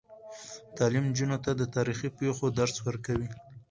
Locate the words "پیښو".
2.19-2.45